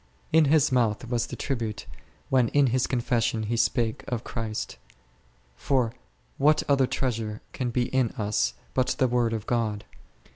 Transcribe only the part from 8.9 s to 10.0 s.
the Word of God